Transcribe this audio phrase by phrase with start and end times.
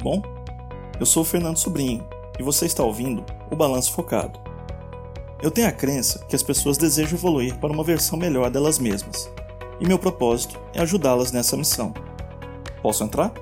[0.00, 0.22] tudo bom?
[0.98, 2.06] Eu sou o Fernando Sobrinho
[2.38, 4.40] e você está ouvindo o Balanço Focado.
[5.42, 9.30] Eu tenho a crença que as pessoas desejam evoluir para uma versão melhor delas mesmas,
[9.78, 11.92] e meu propósito é ajudá-las nessa missão.
[12.82, 13.32] Posso entrar?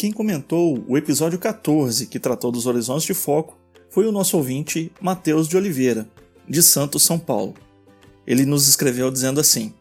[0.00, 3.58] Quem comentou o episódio 14, que tratou dos horizontes de foco,
[3.90, 6.08] foi o nosso ouvinte Matheus de Oliveira,
[6.48, 7.52] de Santos, São Paulo.
[8.26, 9.74] Ele nos escreveu dizendo assim: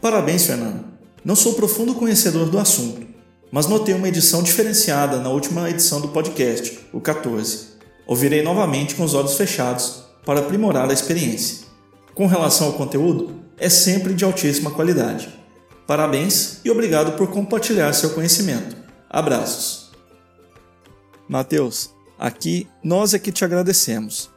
[0.00, 0.86] Parabéns, Fernando.
[1.22, 3.06] Não sou profundo conhecedor do assunto,
[3.50, 7.72] mas notei uma edição diferenciada na última edição do podcast, o 14.
[8.06, 11.66] Ouvirei novamente com os olhos fechados para aprimorar a experiência.
[12.14, 15.28] Com relação ao conteúdo, é sempre de altíssima qualidade.
[15.86, 18.81] Parabéns e obrigado por compartilhar seu conhecimento.
[19.12, 19.90] Abraços.
[21.28, 24.30] Mateus, aqui nós é que te agradecemos.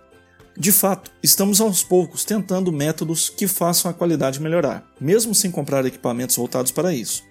[0.57, 5.85] De fato, estamos aos poucos tentando métodos que façam a qualidade melhorar, mesmo sem comprar
[5.85, 7.23] equipamentos voltados para isso.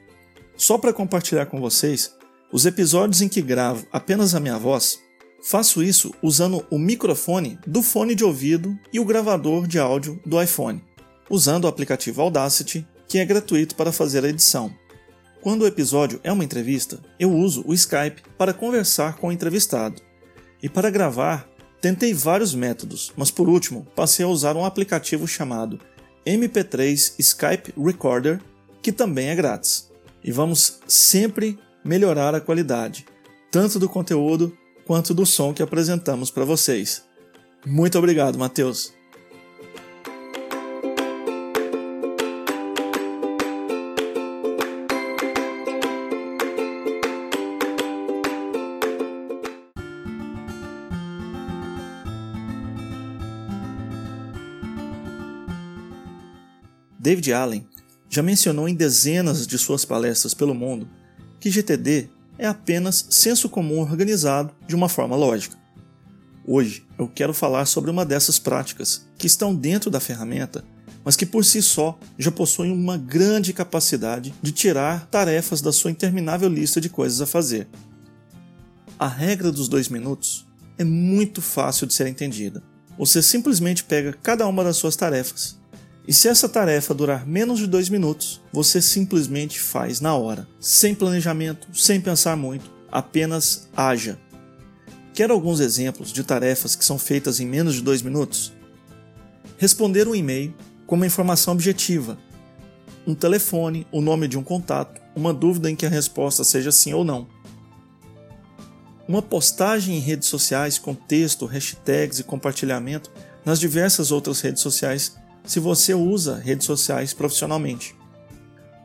[0.56, 2.14] Só para compartilhar com vocês,
[2.50, 4.98] os episódios em que gravo apenas a minha voz,
[5.42, 10.40] faço isso usando o microfone do fone de ouvido e o gravador de áudio do
[10.40, 10.82] iPhone,
[11.28, 14.74] usando o aplicativo Audacity, que é gratuito para fazer a edição.
[15.44, 20.00] Quando o episódio é uma entrevista, eu uso o Skype para conversar com o entrevistado.
[20.62, 21.46] E para gravar,
[21.82, 25.78] tentei vários métodos, mas por último passei a usar um aplicativo chamado
[26.26, 28.40] MP3 Skype Recorder,
[28.80, 29.90] que também é grátis.
[30.24, 33.04] E vamos sempre melhorar a qualidade,
[33.50, 34.56] tanto do conteúdo
[34.86, 37.04] quanto do som que apresentamos para vocês.
[37.66, 38.94] Muito obrigado, Matheus!
[57.04, 57.66] David Allen
[58.08, 60.88] já mencionou em dezenas de suas palestras pelo mundo
[61.38, 65.54] que GTD é apenas senso comum organizado de uma forma lógica.
[66.46, 70.64] Hoje eu quero falar sobre uma dessas práticas que estão dentro da ferramenta,
[71.04, 75.90] mas que por si só já possuem uma grande capacidade de tirar tarefas da sua
[75.90, 77.68] interminável lista de coisas a fazer.
[78.98, 80.46] A regra dos dois minutos
[80.78, 82.62] é muito fácil de ser entendida.
[82.96, 85.62] Você simplesmente pega cada uma das suas tarefas
[86.06, 90.94] e se essa tarefa durar menos de dois minutos, você simplesmente faz na hora, sem
[90.94, 94.18] planejamento, sem pensar muito, apenas haja.
[95.14, 98.52] Quer alguns exemplos de tarefas que são feitas em menos de dois minutos?
[99.56, 100.54] Responder um e-mail
[100.86, 102.18] com uma informação objetiva,
[103.06, 106.92] um telefone, o nome de um contato, uma dúvida em que a resposta seja sim
[106.92, 107.26] ou não.
[109.08, 113.10] Uma postagem em redes sociais com texto, hashtags e compartilhamento
[113.44, 117.94] nas diversas outras redes sociais se você usa redes sociais profissionalmente.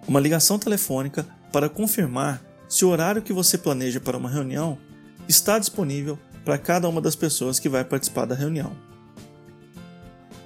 [0.07, 4.77] Uma ligação telefônica para confirmar se o horário que você planeja para uma reunião
[5.27, 8.75] está disponível para cada uma das pessoas que vai participar da reunião.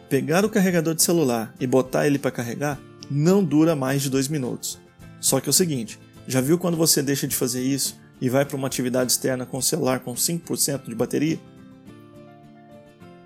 [0.09, 2.79] Pegar o carregador de celular e botar ele para carregar
[3.09, 4.79] não dura mais de dois minutos.
[5.19, 8.45] Só que é o seguinte: já viu quando você deixa de fazer isso e vai
[8.45, 11.39] para uma atividade externa com o celular com 5% de bateria?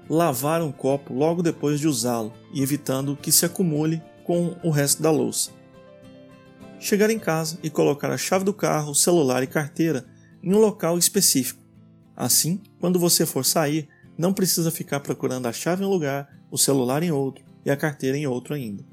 [0.09, 5.01] Lavar um copo logo depois de usá-lo e evitando que se acumule com o resto
[5.01, 5.51] da louça.
[6.79, 10.05] Chegar em casa e colocar a chave do carro, celular e carteira
[10.43, 11.61] em um local específico.
[12.15, 13.87] Assim, quando você for sair,
[14.17, 17.77] não precisa ficar procurando a chave em um lugar, o celular em outro e a
[17.77, 18.83] carteira em outro ainda.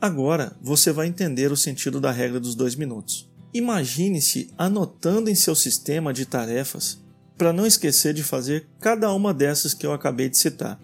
[0.00, 3.30] Agora você vai entender o sentido da regra dos dois minutos.
[3.54, 7.01] Imagine-se anotando em seu sistema de tarefas
[7.36, 10.80] para não esquecer de fazer cada uma dessas que eu acabei de citar.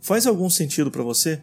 [0.00, 1.42] Faz algum sentido para você?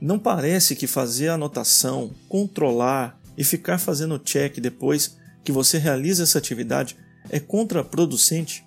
[0.00, 6.22] Não parece que fazer a anotação, controlar e ficar fazendo check depois que você realiza
[6.22, 6.96] essa atividade
[7.30, 8.64] é contraproducente?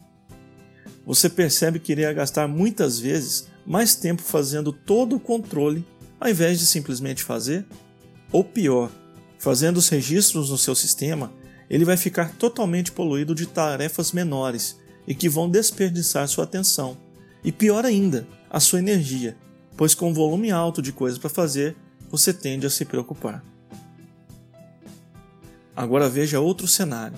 [1.06, 5.86] Você percebe que iria gastar muitas vezes mais tempo fazendo todo o controle
[6.20, 7.66] ao invés de simplesmente fazer?
[8.32, 8.90] Ou pior,
[9.38, 11.32] fazendo os registros no seu sistema
[11.70, 14.78] ele vai ficar totalmente poluído de tarefas menores
[15.08, 16.98] e que vão desperdiçar sua atenção.
[17.44, 19.38] E pior ainda, a sua energia,
[19.78, 21.76] pois com um volume alto de coisas para fazer,
[22.10, 23.44] você tende a se preocupar.
[25.76, 27.18] Agora veja outro cenário.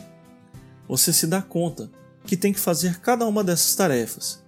[0.88, 1.92] Você se dá conta
[2.26, 4.44] que tem que fazer cada uma dessas tarefas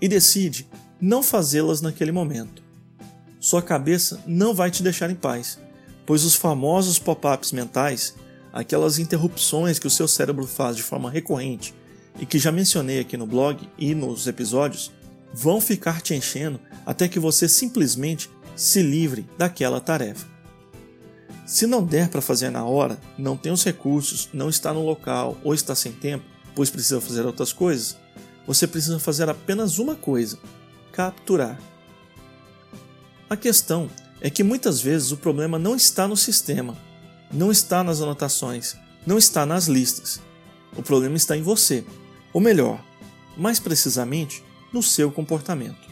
[0.00, 0.68] e decide
[1.00, 2.62] não fazê-las naquele momento.
[3.38, 5.58] Sua cabeça não vai te deixar em paz,
[6.04, 8.14] pois os famosos pop-ups mentais
[8.52, 11.74] aquelas interrupções que o seu cérebro faz de forma recorrente
[12.20, 14.92] e que já mencionei aqui no blog e nos episódios,
[15.32, 20.26] vão ficar te enchendo até que você simplesmente se livre daquela tarefa.
[21.46, 25.38] Se não der para fazer na hora, não tem os recursos, não está no local
[25.42, 27.96] ou está sem tempo, pois precisa fazer outras coisas,
[28.46, 30.38] você precisa fazer apenas uma coisa:
[30.92, 31.58] capturar.
[33.28, 33.88] A questão
[34.20, 36.76] é que muitas vezes o problema não está no sistema,
[37.32, 38.76] não está nas anotações,
[39.06, 40.20] não está nas listas.
[40.76, 41.84] O problema está em você,
[42.32, 42.82] ou melhor,
[43.36, 45.90] mais precisamente, no seu comportamento.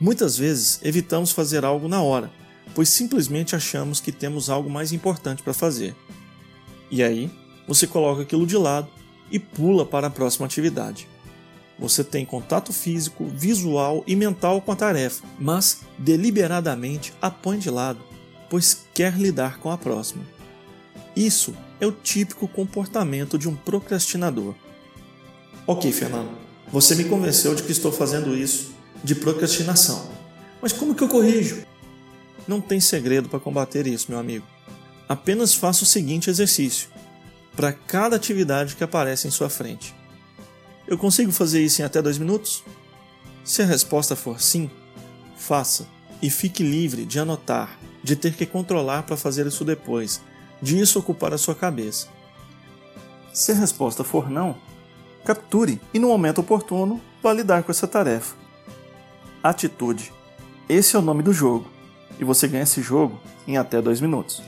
[0.00, 2.30] Muitas vezes evitamos fazer algo na hora,
[2.74, 5.94] pois simplesmente achamos que temos algo mais importante para fazer.
[6.90, 7.30] E aí,
[7.66, 8.88] você coloca aquilo de lado
[9.30, 11.08] e pula para a próxima atividade.
[11.78, 17.70] Você tem contato físico, visual e mental com a tarefa, mas deliberadamente a põe de
[17.70, 18.00] lado,
[18.52, 20.22] pois quer lidar com a próxima.
[21.16, 24.54] Isso é o típico comportamento de um procrastinador.
[25.66, 26.36] Ok, Fernando,
[26.70, 30.06] você me convenceu de que estou fazendo isso de procrastinação.
[30.60, 31.64] Mas como que eu corrijo?
[32.46, 34.44] Não tem segredo para combater isso, meu amigo.
[35.08, 36.90] Apenas faça o seguinte exercício
[37.56, 39.94] para cada atividade que aparece em sua frente.
[40.86, 42.62] Eu consigo fazer isso em até dois minutos?
[43.44, 44.70] Se a resposta for sim,
[45.38, 45.86] faça
[46.20, 50.20] e fique livre de anotar, de ter que controlar para fazer isso depois,
[50.60, 52.08] de isso ocupar a sua cabeça.
[53.32, 54.56] Se a resposta for não,
[55.24, 58.36] capture e no momento oportuno vá lidar com essa tarefa.
[59.42, 60.12] Atitude.
[60.68, 61.68] Esse é o nome do jogo,
[62.18, 64.42] e você ganha esse jogo em até dois minutos.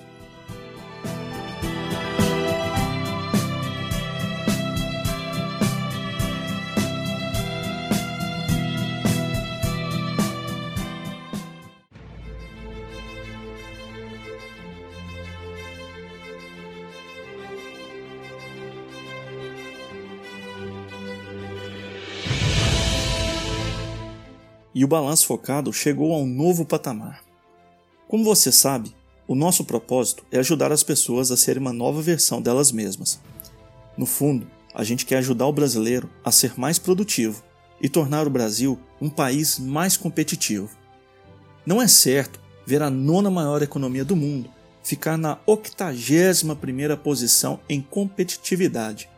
[24.75, 27.23] E o balanço focado chegou a um novo patamar.
[28.09, 28.95] Como você sabe,
[29.27, 33.21] o nosso propósito é ajudar as pessoas a serem uma nova versão delas mesmas.
[33.97, 37.43] No fundo, a gente quer ajudar o brasileiro a ser mais produtivo
[37.81, 40.71] e tornar o Brasil um país mais competitivo.
[41.65, 44.51] Não é certo ver a nona maior economia do mundo
[44.85, 49.09] ficar na 81 primeira posição em competitividade.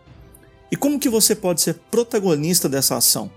[0.70, 3.30] E como que você pode ser protagonista dessa ação?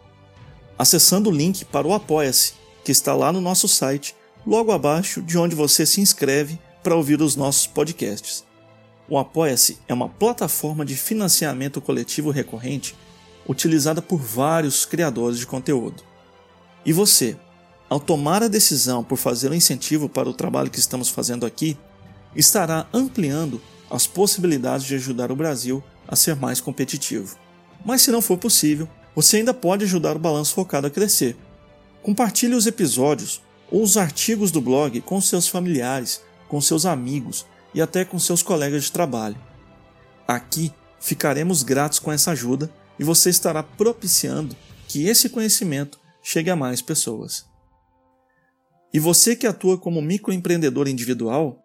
[0.79, 2.53] Acessando o link para o Apoia-se,
[2.85, 4.15] que está lá no nosso site,
[4.47, 8.45] logo abaixo de onde você se inscreve para ouvir os nossos podcasts.
[9.09, 12.95] O Apoia-se é uma plataforma de financiamento coletivo recorrente
[13.47, 16.01] utilizada por vários criadores de conteúdo.
[16.85, 17.35] E você,
[17.89, 21.45] ao tomar a decisão por fazer o um incentivo para o trabalho que estamos fazendo
[21.45, 21.77] aqui,
[22.33, 27.35] estará ampliando as possibilidades de ajudar o Brasil a ser mais competitivo.
[27.83, 28.87] Mas se não for possível,
[29.21, 31.35] você ainda pode ajudar o Balanço Focado a crescer.
[32.01, 37.81] Compartilhe os episódios ou os artigos do blog com seus familiares, com seus amigos e
[37.81, 39.35] até com seus colegas de trabalho.
[40.25, 40.71] Aqui
[41.01, 44.55] ficaremos gratos com essa ajuda e você estará propiciando
[44.87, 47.45] que esse conhecimento chegue a mais pessoas.
[48.93, 51.61] E você que atua como microempreendedor individual,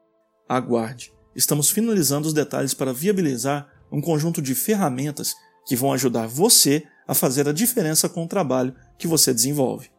[0.49, 1.13] aguarde.
[1.37, 7.15] Estamos finalizando os detalhes para viabilizar um conjunto de ferramentas que vão ajudar você a
[7.15, 9.94] fazer a diferença com o trabalho que você desenvolve.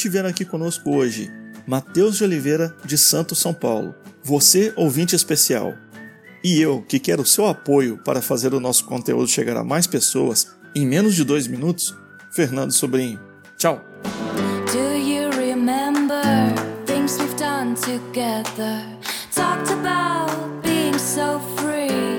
[0.00, 1.30] Estiveram aqui conosco hoje
[1.66, 3.94] Matheus de Oliveira, de Santos, São Paulo.
[4.24, 5.74] Você, ouvinte especial.
[6.42, 9.86] E eu, que quero o seu apoio para fazer o nosso conteúdo chegar a mais
[9.86, 11.94] pessoas em menos de dois minutos,
[12.32, 13.20] Fernando Sobrinho.
[13.56, 13.84] Tchau!
[17.80, 18.84] Together?
[19.32, 22.16] Talked about being so free.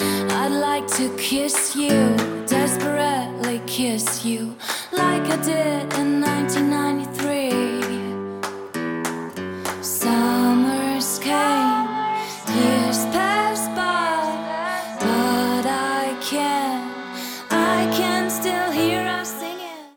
[0.00, 4.56] I'd like to kiss you, desperately kiss you.
[4.92, 6.46] like I did, in I